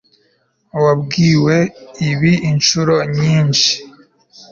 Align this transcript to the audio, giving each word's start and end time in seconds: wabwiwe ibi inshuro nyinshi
wabwiwe 0.83 1.55
ibi 2.11 2.33
inshuro 2.51 2.95
nyinshi 3.15 3.71